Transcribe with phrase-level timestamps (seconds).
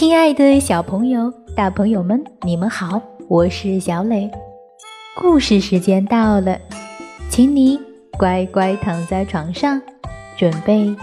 [0.00, 4.30] 亲爱的小朋友、大朋友们，你们好，我是小磊。
[5.14, 6.58] 故事时间到了，
[7.28, 7.78] 请你
[8.12, 9.78] 乖乖躺在床上，
[10.38, 10.96] 准备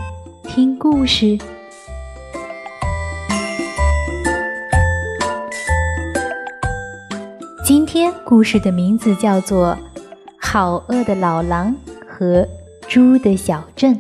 [0.46, 1.38] 听故事。
[7.64, 9.78] 今天故事的名字叫做
[10.40, 11.76] 《好饿的老狼
[12.08, 12.48] 和
[12.88, 13.94] 猪的小镇》。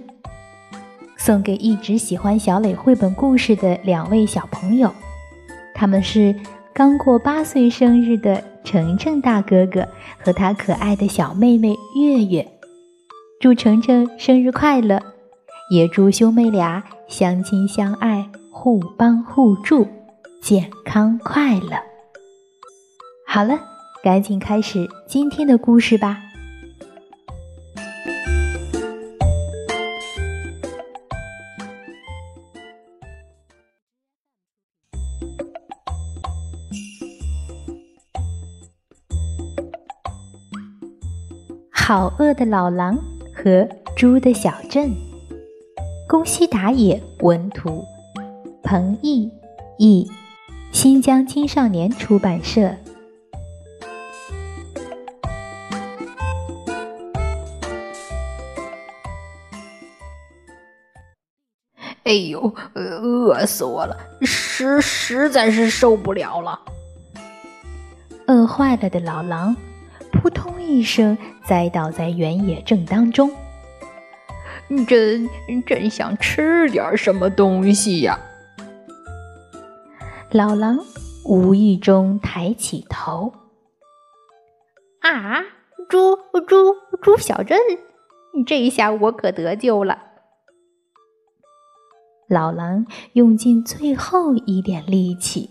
[1.28, 4.90] 送给一直喜欢小磊绘本故事的两位小朋友，
[5.76, 6.34] 他们是
[6.74, 9.86] 刚过八岁生日的程程大哥哥
[10.24, 12.48] 和他可爱的小妹妹月月。
[13.42, 15.04] 祝程程生日快乐，
[15.70, 19.86] 也祝兄妹俩相亲相爱、互帮互助、
[20.42, 21.78] 健康快乐。
[23.28, 23.60] 好了，
[24.02, 26.20] 赶紧开始今天的故事吧。
[41.88, 42.98] 好饿的老狼
[43.34, 44.94] 和猪的小镇，
[46.06, 47.82] 宫西达也文图，
[48.62, 49.32] 彭毅
[49.78, 50.06] 译，
[50.74, 52.76] 新疆青少年出版社。
[62.04, 66.60] 哎呦，饿死我了，实实在是受不了了。
[68.28, 69.56] 饿坏了的老狼。
[70.20, 73.32] 扑通一声，栽倒在原野正当中。
[74.88, 75.30] 真
[75.66, 78.20] 真想吃点什么东西呀！
[80.32, 80.80] 老狼
[81.24, 83.32] 无意中抬起头。
[85.00, 85.42] 啊，
[85.88, 87.58] 猪猪猪小镇，
[88.46, 90.00] 这下我可得救了！
[92.28, 95.50] 老狼用尽最后一点力气，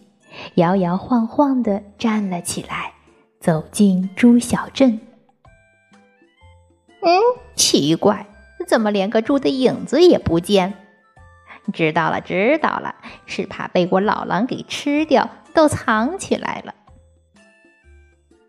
[0.57, 2.96] 摇摇晃晃地站了起来。
[3.47, 4.99] 走进猪小镇，
[7.01, 7.21] 嗯，
[7.55, 8.27] 奇怪，
[8.67, 10.75] 怎么连个猪的影子也不见？
[11.73, 16.75] 知道了，知道了，是怕被我老狼给吃掉，都藏起来了。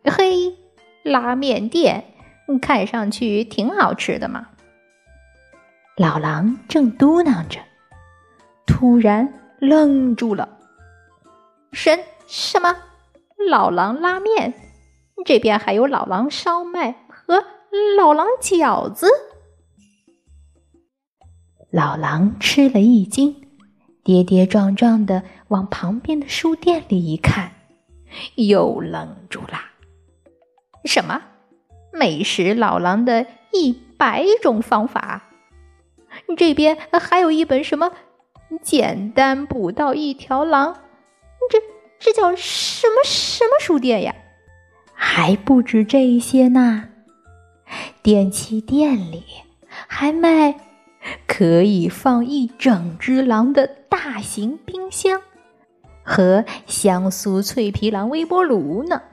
[0.05, 0.55] 嘿，
[1.03, 2.05] 拉面店，
[2.59, 4.47] 看上去挺好吃的嘛。
[5.95, 7.59] 老狼正嘟囔着，
[8.65, 10.57] 突然愣住了。
[11.71, 12.75] 什什么？
[13.47, 14.55] 老狼拉面？
[15.25, 17.43] 这边还有老狼烧麦和
[17.97, 19.07] 老狼饺子。
[21.69, 23.47] 老狼吃了一惊，
[24.03, 27.51] 跌跌撞撞的往旁边的书店里一看，
[28.35, 29.59] 又愣住了。
[30.85, 31.21] 什么？
[31.91, 35.23] 美食老狼的一百种方法？
[36.37, 37.91] 这边还有一本什么
[38.61, 40.79] 简单捕到一条狼？
[41.49, 41.59] 这
[41.99, 44.15] 这叫什么什么书店呀？
[44.99, 46.89] 还不止这些呢，
[48.01, 49.23] 电器店里
[49.87, 50.55] 还卖
[51.27, 55.21] 可以放一整只狼的大型冰箱
[56.03, 59.03] 和香酥脆皮狼微波炉呢。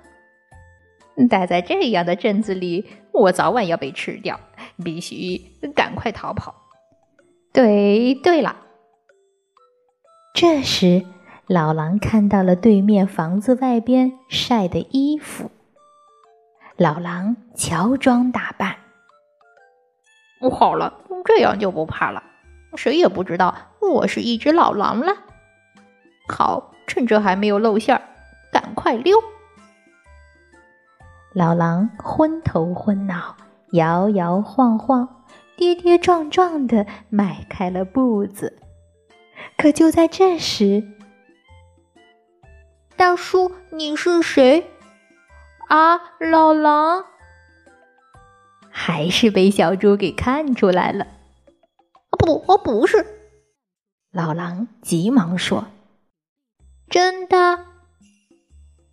[1.28, 4.40] 待在这样的镇子里，我早晚要被吃掉，
[4.82, 5.40] 必须
[5.74, 6.54] 赶快逃跑。
[7.52, 8.56] 对，对了，
[10.34, 11.04] 这时
[11.46, 15.50] 老狼看到了对面房子外边晒的衣服。
[16.76, 18.74] 老狼乔装打扮，
[20.50, 20.92] 好了，
[21.24, 22.20] 这样就不怕了，
[22.76, 25.14] 谁也不知道我是一只老狼了。
[26.28, 28.02] 好，趁着还没有露馅儿，
[28.50, 29.22] 赶快溜！
[31.32, 33.36] 老狼昏头昏脑，
[33.70, 35.24] 摇摇晃晃，
[35.56, 38.58] 跌跌撞撞的迈开了步子。
[39.56, 40.82] 可就在这时，
[42.96, 44.72] 大叔，你是谁？
[45.74, 47.04] 啊，老狼
[48.70, 51.04] 还是被小猪给看出来了。
[52.16, 53.04] 不，我不是。
[54.12, 55.66] 老狼急忙说
[56.88, 57.66] ：“真的。”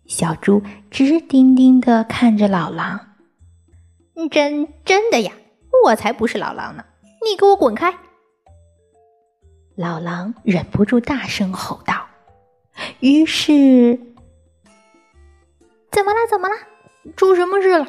[0.06, 0.60] 小猪
[0.90, 3.14] 直盯盯的看着老狼
[4.28, 5.32] ：“真真的呀，
[5.84, 6.84] 我才不是老狼呢！
[7.24, 7.96] 你给我滚开！”
[9.78, 12.08] 老狼忍不住大声吼道。
[12.98, 14.00] 于是。
[15.92, 16.26] 怎么了？
[16.28, 16.54] 怎么了？
[17.16, 17.86] 出什么事了？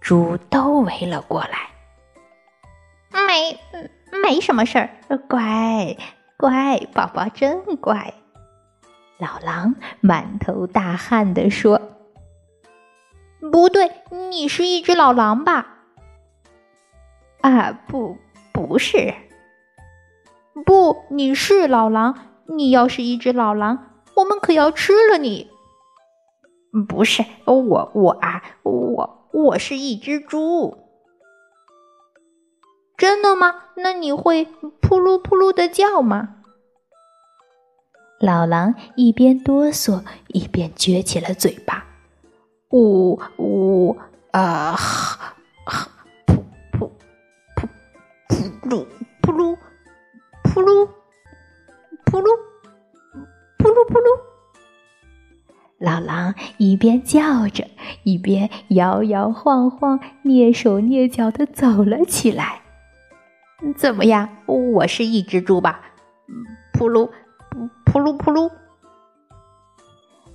[0.00, 1.70] 猪都围了过来。
[3.26, 3.58] 没，
[4.22, 4.90] 没什么事儿。
[5.28, 5.96] 乖，
[6.36, 8.12] 乖，宝宝真乖。
[9.18, 11.80] 老狼满头大汗的说
[13.50, 13.90] ：“不对，
[14.30, 15.78] 你是一只老狼吧？”
[17.40, 18.18] 啊，不，
[18.52, 19.14] 不是。
[20.64, 25.50] 不，你是老狼，你要是一只老狼，我们可要吃了你。
[26.84, 30.76] 不是我，我啊，我我是一只猪。
[32.96, 33.54] 真的吗？
[33.76, 36.36] 那你会扑噜扑噜的叫吗？
[38.18, 41.84] 老狼一边哆嗦，一边撅起了嘴巴。
[42.70, 43.96] 呜呜
[44.32, 44.76] 啊！
[56.66, 57.68] 一边叫着，
[58.02, 62.60] 一边摇摇晃晃、蹑手蹑脚的走了起来。
[63.76, 64.28] 怎么样？
[64.46, 65.80] 我是一只猪吧？
[66.72, 67.08] 噗噜，
[67.84, 68.50] 噗噜噗噜。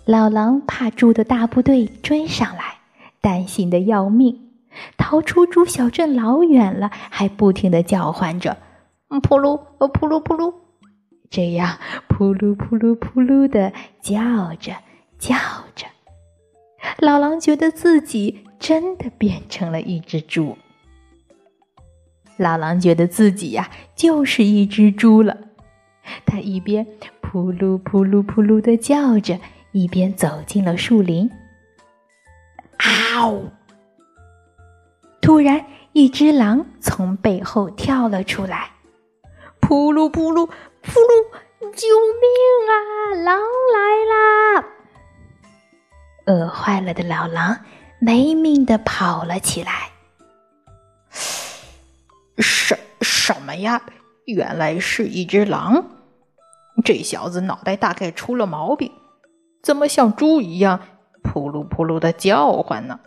[0.06, 2.80] 老狼怕猪的大部队追上来，
[3.19, 4.50] 担心的要命，
[4.98, 8.57] 逃出猪小镇老远了，还不停的叫唤着
[9.22, 10.54] ：“噗噜，噗噜噗噜。”
[11.30, 11.78] 这样
[12.10, 14.74] 噗噜噗噜噗噜的叫着
[15.19, 15.36] 叫
[15.75, 15.86] 着，
[17.00, 20.57] 老狼觉得自己真的变成了一只猪。
[22.38, 25.38] 老狼觉得自己呀就是一只猪了，
[26.25, 26.88] 他一边
[27.22, 29.39] 扑噜扑噜扑噜的叫着，
[29.72, 31.30] 一边走进了树林。
[32.78, 33.44] 嗷！
[35.22, 38.72] 突然，一只狼从背后跳了出来，
[39.60, 41.25] 扑噜扑噜扑噜！
[41.62, 41.88] 救
[42.19, 42.25] 命
[42.68, 43.13] 啊！
[43.24, 43.80] 狼来
[44.10, 44.66] 啦！
[46.25, 47.57] 饿坏了的老狼
[48.00, 49.89] 没命的跑了起来。
[52.38, 53.81] 什什么呀？
[54.25, 55.83] 原来是一只狼！
[56.85, 58.91] 这小子脑袋大概出了毛病，
[59.62, 60.79] 怎么像猪一样
[61.23, 63.00] 扑噜扑噜的叫唤呢？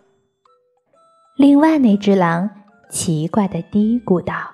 [1.37, 2.51] 另外那只狼
[2.91, 4.54] 奇怪的嘀咕道。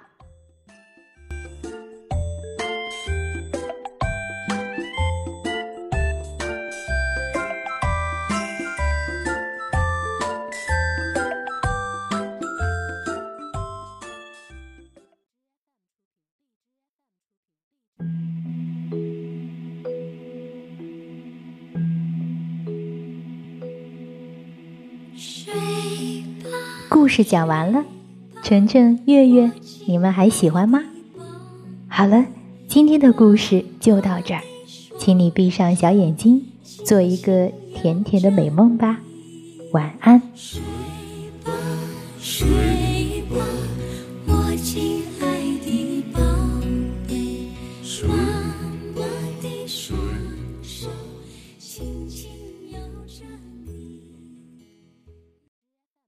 [26.90, 27.84] 故事讲完了，
[28.42, 29.52] 晨晨、月月，
[29.86, 30.82] 你们还喜欢吗？
[31.86, 32.26] 好了，
[32.66, 34.40] 今天的故事就到这儿，
[34.98, 36.44] 请你闭上小眼睛，
[36.84, 38.98] 做一个甜甜的美梦吧，
[39.72, 40.20] 晚安。